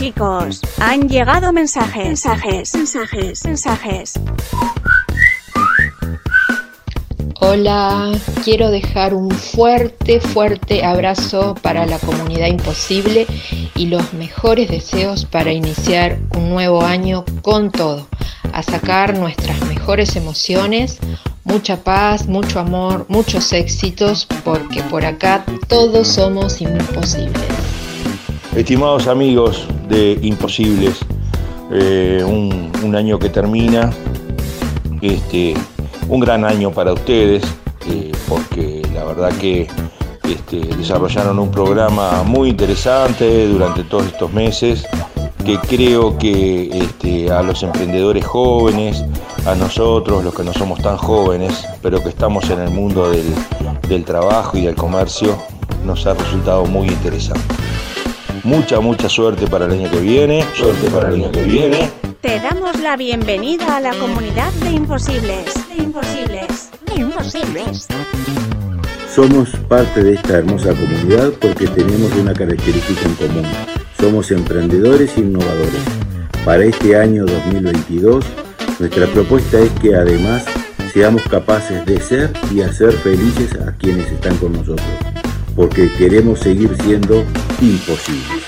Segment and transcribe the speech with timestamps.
[0.00, 0.62] chicos.
[0.78, 4.12] Han llegado mensajes, mensajes, mensajes, mensajes.
[7.42, 8.10] Hola,
[8.42, 13.26] quiero dejar un fuerte, fuerte abrazo para la comunidad imposible
[13.74, 18.08] y los mejores deseos para iniciar un nuevo año con todo,
[18.54, 20.98] a sacar nuestras mejores emociones,
[21.44, 27.59] mucha paz, mucho amor, muchos éxitos, porque por acá todos somos imposibles.
[28.56, 30.98] Estimados amigos de Imposibles,
[31.70, 33.92] eh, un, año que termina,
[35.00, 35.54] este,
[36.08, 37.44] un gran año para ustedes,
[37.88, 39.68] eh, porque la verdad que
[40.24, 44.84] este, desarrollaron un programa muy interesante durante todos estos meses,
[45.44, 49.04] que creo que este, a los emprendedores jóvenes,
[49.46, 53.32] a nosotros, los que no somos tan jóvenes, pero que estamos en el mundo del,
[53.88, 55.38] del trabajo y del comercio,
[55.84, 57.44] nos ha resultado muy interesante.
[58.44, 61.90] Mucha, mucha suerte para el año que viene, suerte para el año que viene.
[62.22, 67.88] Te damos la bienvenida a la comunidad de imposibles, de imposibles, de imposibles.
[69.14, 73.46] Somos parte de esta hermosa comunidad porque tenemos una característica en común.
[73.98, 75.82] Somos emprendedores e innovadores.
[76.44, 78.24] Para este año 2022,
[78.78, 80.46] nuestra propuesta es que además
[80.94, 84.88] seamos capaces de ser y hacer felices a quienes están con nosotros,
[85.54, 87.22] porque queremos seguir siendo
[87.60, 88.44] imposibles.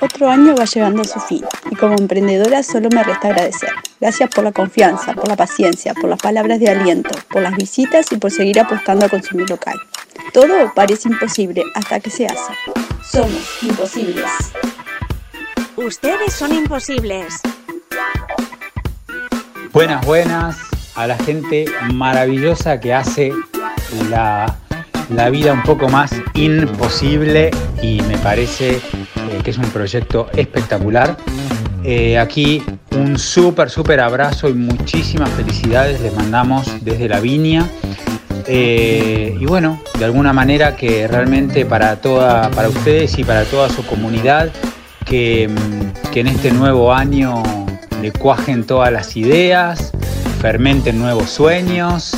[0.00, 3.70] Otro año va llegando a su fin y como emprendedora solo me resta agradecer.
[4.00, 8.12] Gracias por la confianza, por la paciencia, por las palabras de aliento, por las visitas
[8.12, 9.78] y por seguir apostando a consumir local.
[10.32, 12.52] Todo parece imposible hasta que se hace.
[13.02, 14.30] Somos imposibles.
[15.76, 17.40] Ustedes son imposibles.
[19.72, 20.56] Buenas, buenas
[20.94, 23.32] a la gente maravillosa que hace
[24.08, 24.56] la,
[25.10, 27.50] la vida un poco más imposible
[27.82, 28.80] y me parece eh,
[29.42, 31.16] que es un proyecto espectacular.
[31.84, 37.68] Eh, aquí un súper, súper abrazo y muchísimas felicidades les mandamos desde la viña.
[38.46, 43.68] Eh, y bueno, de alguna manera que realmente para, toda, para ustedes y para toda
[43.68, 44.50] su comunidad,
[45.04, 47.42] que, mm, que en este nuevo año
[48.00, 49.92] le cuajen todas las ideas,
[50.40, 52.16] fermenten nuevos sueños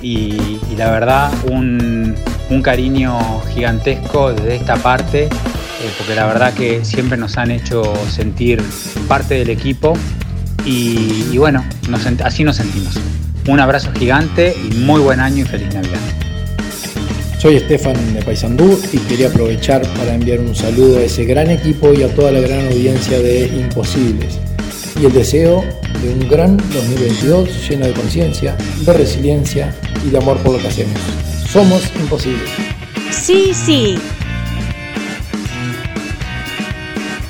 [0.00, 2.14] y, y la verdad un,
[2.50, 5.28] un cariño gigantesco desde esta parte, eh,
[5.98, 8.62] porque la verdad que siempre nos han hecho sentir
[9.08, 9.94] parte del equipo
[10.64, 11.64] y, bueno,
[12.24, 12.98] así nos sentimos.
[13.48, 16.00] Un abrazo gigante y muy buen año y feliz Navidad.
[17.38, 21.92] Soy Estefan de Paysandú y quería aprovechar para enviar un saludo a ese gran equipo
[21.92, 24.40] y a toda la gran audiencia de Imposibles.
[25.00, 25.62] Y el deseo
[26.02, 29.72] de un gran 2022 lleno de conciencia, de resiliencia
[30.04, 30.98] y de amor por lo que hacemos.
[31.52, 32.50] Somos Imposibles.
[33.10, 33.98] Sí, sí.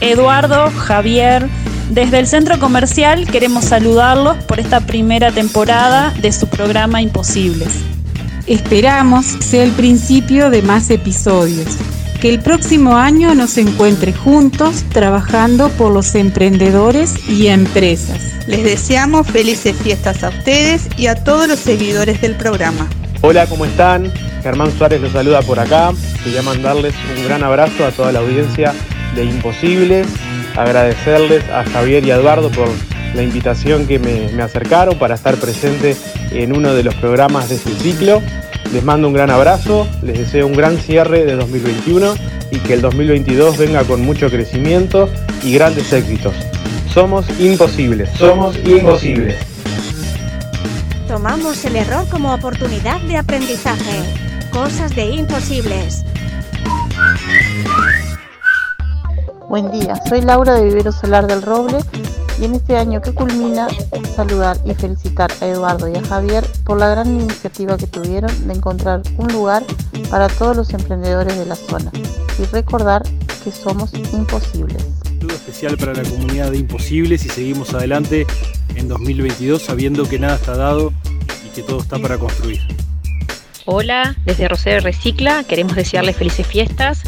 [0.00, 1.48] Eduardo, Javier,
[1.90, 7.68] desde el centro comercial queremos saludarlos por esta primera temporada de su programa Imposibles.
[8.46, 11.76] Esperamos sea el principio de más episodios.
[12.20, 18.20] Que el próximo año nos encuentre juntos trabajando por los emprendedores y empresas.
[18.46, 22.88] Les deseamos felices fiestas a ustedes y a todos los seguidores del programa.
[23.22, 24.12] Hola, ¿cómo están?
[24.42, 25.92] Germán Suárez los saluda por acá.
[26.22, 28.74] Quería mandarles un gran abrazo a toda la audiencia
[29.14, 30.06] de Imposibles,
[30.54, 32.68] agradecerles a Javier y a Eduardo por
[33.14, 35.96] la invitación que me, acercaron para estar presente
[36.30, 38.22] en uno de los programas de este ciclo.
[38.72, 42.14] Les mando un gran abrazo, les deseo un gran cierre de 2021
[42.50, 45.08] y que el 2022 venga con mucho crecimiento
[45.42, 46.34] y grandes éxitos.
[46.92, 49.55] Somos imposibles, somos imposibles.
[51.08, 54.02] Tomamos el error como oportunidad de aprendizaje.
[54.52, 56.04] Cosas de imposibles.
[59.48, 61.78] Buen día, soy Laura de Vivero Solar del Roble
[62.40, 63.68] y en este año que culmina
[64.16, 68.54] saludar y felicitar a Eduardo y a Javier por la gran iniciativa que tuvieron de
[68.54, 69.62] encontrar un lugar
[70.10, 71.92] para todos los emprendedores de la zona
[72.38, 73.02] y recordar
[73.44, 74.84] que somos imposibles.
[75.04, 78.26] saludo especial para la comunidad de Imposibles y seguimos adelante
[78.74, 80.92] en 2022 sabiendo que nada está dado
[81.46, 82.60] y que todo está para construir.
[83.64, 87.02] Hola, desde Rosario Recicla queremos desearles felices fiestas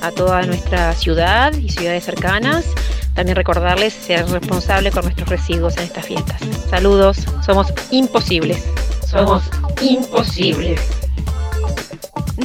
[0.00, 2.66] a toda nuestra ciudad y ciudades cercanas.
[3.14, 6.40] También recordarles ser responsable con nuestros residuos en estas fiestas.
[6.68, 8.64] Saludos, somos imposibles.
[9.06, 9.44] Somos
[9.80, 10.80] imposibles.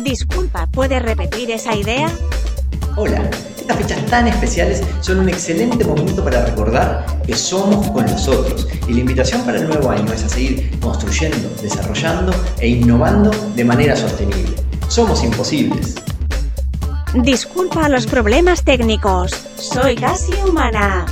[0.04, 2.10] Disculpa, ¿puedes repetir esa idea?
[3.70, 8.68] Estas fechas tan especiales son un excelente momento para recordar que somos con los otros
[8.88, 13.64] y la invitación para el nuevo año es a seguir construyendo, desarrollando e innovando de
[13.64, 14.56] manera sostenible.
[14.88, 15.94] Somos imposibles.
[17.14, 19.34] Disculpa los problemas técnicos.
[19.58, 21.06] Soy casi humana.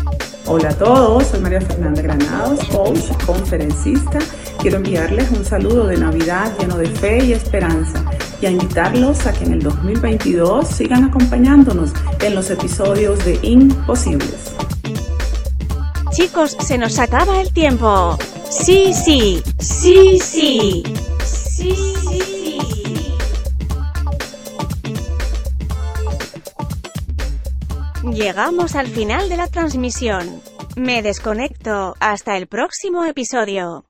[0.48, 4.18] Hola a todos, soy María Fernanda Granados, coach, conferencista.
[4.58, 8.04] Quiero enviarles un saludo de Navidad lleno de fe y esperanza
[8.42, 11.92] y a invitarlos a que en el 2022 sigan acompañándonos
[12.22, 14.54] en los episodios de Imposibles.
[16.12, 18.18] Chicos, se nos acaba el tiempo.
[18.50, 20.84] Sí, sí, sí, sí.
[21.24, 21.76] Sí,
[22.10, 22.58] sí.
[28.14, 30.42] Llegamos al final de la transmisión.
[30.76, 31.96] Me desconecto.
[32.00, 33.87] Hasta el próximo episodio.